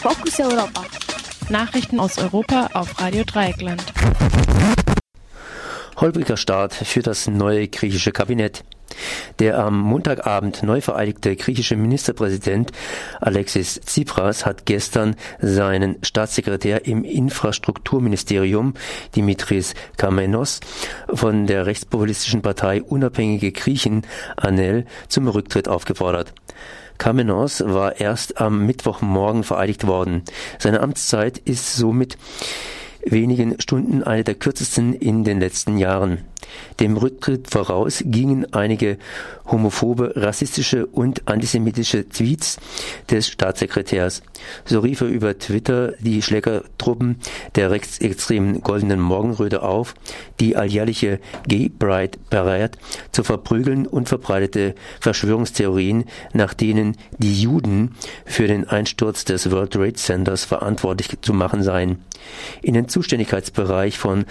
[0.00, 0.84] Fokus Europa.
[1.48, 3.82] Nachrichten aus Europa auf Radio Dreieckland.
[5.96, 8.62] Holpriger Start für das neue griechische Kabinett.
[9.40, 12.70] Der am Montagabend neu vereidigte griechische Ministerpräsident
[13.20, 18.74] Alexis Tsipras hat gestern seinen Staatssekretär im Infrastrukturministerium
[19.16, 20.60] Dimitris Kamenos
[21.12, 24.02] von der rechtspopulistischen Partei Unabhängige Griechen
[24.36, 26.32] ANEL zum Rücktritt aufgefordert.
[26.98, 30.22] Kamenos war erst am Mittwochmorgen vereidigt worden.
[30.58, 32.18] Seine Amtszeit ist somit
[33.10, 36.24] wenigen Stunden eine der kürzesten in den letzten Jahren.
[36.80, 38.98] Dem Rücktritt voraus gingen einige
[39.46, 42.58] homophobe, rassistische und antisemitische Tweets
[43.10, 44.22] des Staatssekretärs.
[44.64, 47.16] So rief er über Twitter die Schlägertruppen
[47.54, 49.94] der rechtsextremen Goldenen Morgenröte auf,
[50.40, 52.78] die alljährliche Gay Pride Parade
[53.12, 59.94] zu verprügeln und verbreitete Verschwörungstheorien, nach denen die Juden für den Einsturz des World Trade
[59.94, 61.98] Centers verantwortlich zu machen seien.
[62.62, 64.24] In den Zuständigkeitsbereich von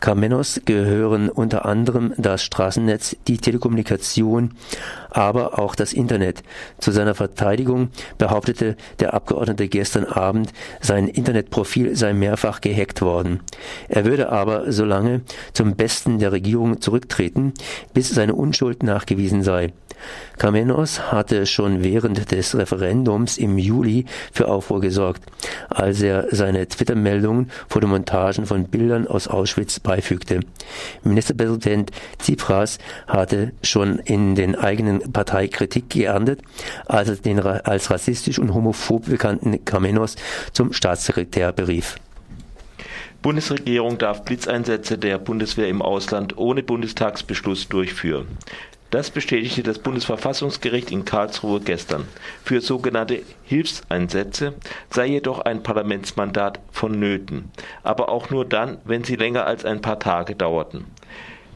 [0.00, 4.52] Kamenos gehören unter anderem das Straßennetz, die Telekommunikation,
[5.10, 6.42] aber auch das Internet.
[6.78, 13.40] Zu seiner Verteidigung behauptete der Abgeordnete gestern Abend, sein Internetprofil sei mehrfach gehackt worden.
[13.88, 15.20] Er würde aber so lange
[15.52, 17.52] zum Besten der Regierung zurücktreten,
[17.92, 19.72] bis seine Unschuld nachgewiesen sei.
[20.38, 25.22] Kamenos hatte schon während des Referendums im Juli für Aufruhr gesorgt,
[25.68, 30.38] als er seine Twitter-Meldungen vor den Montagen von Bildern aus Auschwitz beifügte.
[31.02, 36.42] Ministerpräsident Tsipras hatte schon in den eigenen Partei Kritik geerntet,
[36.86, 40.14] als er den als rassistisch und homophob bekannten Kamenos
[40.52, 41.96] zum Staatssekretär berief.
[43.20, 48.28] Bundesregierung darf Blitzeinsätze der Bundeswehr im Ausland ohne Bundestagsbeschluss durchführen.
[48.90, 52.08] Das bestätigte das Bundesverfassungsgericht in Karlsruhe gestern.
[52.44, 54.54] Für sogenannte Hilfseinsätze
[54.90, 57.50] sei jedoch ein Parlamentsmandat vonnöten,
[57.84, 60.86] aber auch nur dann, wenn sie länger als ein paar Tage dauerten.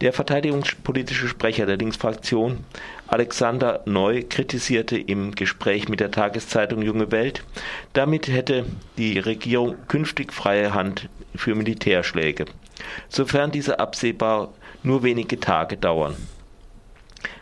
[0.00, 2.64] Der verteidigungspolitische Sprecher der Linksfraktion,
[3.06, 7.44] Alexander Neu, kritisierte im Gespräch mit der Tageszeitung Junge Welt,
[7.92, 8.64] damit hätte
[8.96, 12.46] die Regierung künftig freie Hand für Militärschläge,
[13.08, 14.52] sofern diese absehbar
[14.82, 16.16] nur wenige Tage dauern.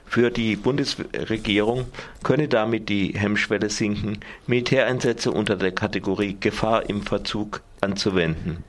[0.08, 1.84] Für die Bundesregierung
[2.22, 8.64] könne damit die Hemmschwelle sinken, Militäreinsätze unter der Kategorie Gefahr im Verzug anzuwenden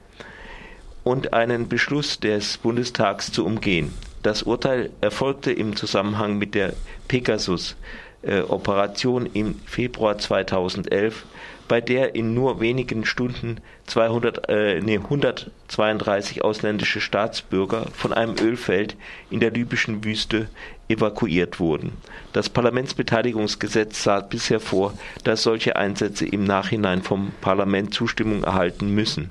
[1.06, 3.94] und einen Beschluss des Bundestags zu umgehen.
[4.22, 6.74] Das Urteil erfolgte im Zusammenhang mit der
[7.08, 11.24] Pegasus-Operation im Februar 2011
[11.69, 18.97] bei der in nur wenigen Stunden 200, äh, nee, 132 ausländische Staatsbürger von einem Ölfeld
[19.30, 20.50] in der libyschen Wüste
[20.90, 21.94] evakuiert wurden.
[22.34, 29.30] Das Parlamentsbeteiligungsgesetz sah bisher vor, dass solche Einsätze im Nachhinein vom Parlament Zustimmung erhalten müssen.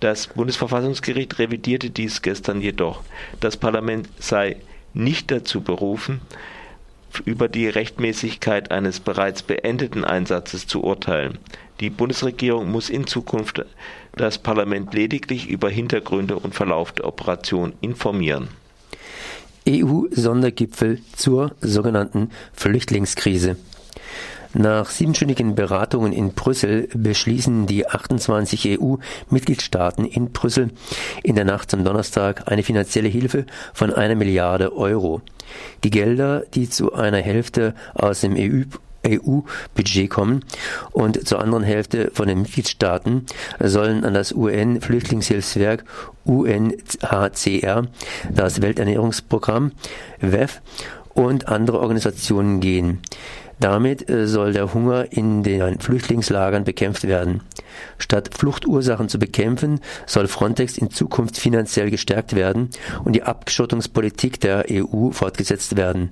[0.00, 3.02] Das Bundesverfassungsgericht revidierte dies gestern jedoch.
[3.40, 4.56] Das Parlament sei
[4.94, 6.22] nicht dazu berufen,
[7.20, 11.38] über die Rechtmäßigkeit eines bereits beendeten Einsatzes zu urteilen.
[11.80, 13.64] Die Bundesregierung muss in Zukunft
[14.16, 18.48] das Parlament lediglich über Hintergründe und Verlauf der Operation informieren.
[19.68, 23.56] EU-Sondergipfel zur sogenannten Flüchtlingskrise.
[24.54, 30.70] Nach siebenstündigen Beratungen in Brüssel beschließen die 28 EU-Mitgliedstaaten in Brüssel
[31.24, 35.22] in der Nacht zum Donnerstag eine finanzielle Hilfe von einer Milliarde Euro.
[35.82, 38.64] Die Gelder, die zu einer Hälfte aus dem EU
[39.06, 40.44] EU-Budget kommen
[40.92, 43.26] und zur anderen Hälfte von den Mitgliedstaaten
[43.60, 45.84] sollen an das UN-Flüchtlingshilfswerk
[46.24, 47.86] UNHCR,
[48.32, 49.72] das Welternährungsprogramm,
[50.20, 50.62] WEF
[51.12, 53.00] und andere Organisationen gehen.
[53.60, 57.42] Damit äh, soll der Hunger in den Flüchtlingslagern bekämpft werden.
[57.98, 62.70] Statt Fluchtursachen zu bekämpfen, soll Frontex in Zukunft finanziell gestärkt werden
[63.04, 66.10] und die Abschottungspolitik der EU fortgesetzt werden.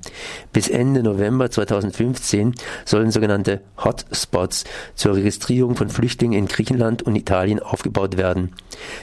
[0.53, 2.55] Bis Ende November 2015
[2.85, 4.65] sollen sogenannte Hotspots
[4.95, 8.53] zur Registrierung von Flüchtlingen in Griechenland und Italien aufgebaut werden.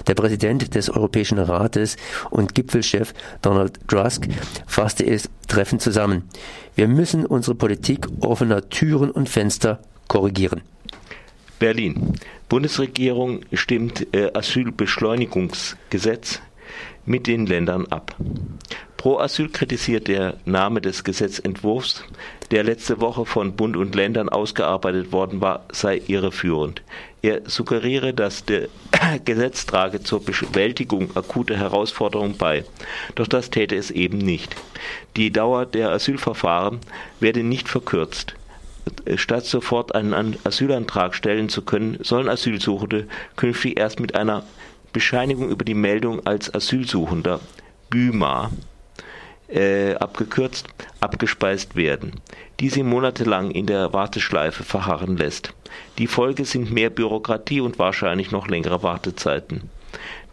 [0.08, 1.98] Der Präsident des Europäischen Rates
[2.30, 4.28] und Gipfelchef Donald Tusk
[4.66, 6.30] fasste es treffend zusammen.
[6.75, 10.62] Wir müssen unsere Politik offener Türen und Fenster korrigieren.
[11.60, 12.14] Berlin.
[12.48, 16.40] Bundesregierung stimmt äh, Asylbeschleunigungsgesetz
[17.06, 18.16] mit den Ländern ab.
[19.00, 22.04] Pro Asyl kritisiert der Name des Gesetzentwurfs,
[22.51, 26.81] der letzte Woche von Bund und Ländern ausgearbeitet worden war, sei irreführend.
[27.22, 28.68] Er suggeriere, dass der
[29.24, 32.66] Gesetz trage zur Bewältigung akuter Herausforderungen bei.
[33.16, 34.57] Doch das täte es eben nicht.
[35.16, 36.81] Die Dauer der Asylverfahren
[37.22, 38.36] werde nicht verkürzt.
[39.16, 43.07] statt sofort einen Asylantrag stellen zu können, sollen Asylsuchende
[43.38, 44.44] künftig erst mit einer
[44.92, 47.40] Bescheinigung über die Meldung als Asylsuchender
[47.90, 48.51] BÜMA
[49.51, 50.68] äh, abgekürzt,
[51.00, 52.22] abgespeist werden,
[52.60, 55.54] die sie monatelang in der Warteschleife verharren lässt.
[55.98, 59.69] Die Folge sind mehr Bürokratie und wahrscheinlich noch längere Wartezeiten.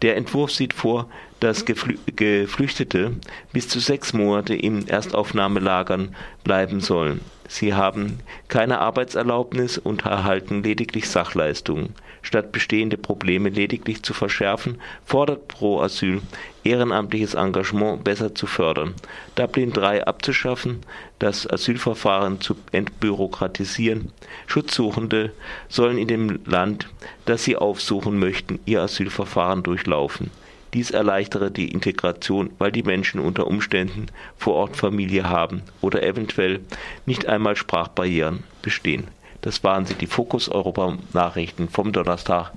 [0.01, 3.13] Der Entwurf sieht vor, dass Geflüchtete
[3.53, 7.21] bis zu sechs Monate in Erstaufnahmelagern bleiben sollen.
[7.47, 8.19] Sie haben
[8.49, 11.93] keine Arbeitserlaubnis und erhalten lediglich Sachleistungen.
[12.21, 16.21] Statt bestehende Probleme lediglich zu verschärfen, fordert Pro Asyl
[16.65, 18.95] ehrenamtliches Engagement besser zu fördern,
[19.35, 20.81] Dublin III abzuschaffen,
[21.19, 24.11] das Asylverfahren zu entbürokratisieren.
[24.47, 25.31] Schutzsuchende
[25.69, 26.89] sollen in dem Land,
[27.23, 30.29] das sie aufsuchen möchten, ihr Asylverfahren durchlaufen.
[30.73, 36.59] Dies erleichtere die Integration, weil die Menschen unter Umständen vor Ort Familie haben oder eventuell
[37.05, 39.07] nicht einmal Sprachbarrieren bestehen.
[39.41, 42.51] Das waren sie, die Fokus Europa Nachrichten vom Donnerstag,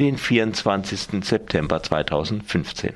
[0.00, 1.24] den 24.
[1.24, 2.94] September 2015.